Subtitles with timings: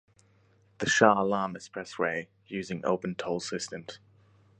[0.79, 3.99] The Shah Alam Expressway using opened toll systems.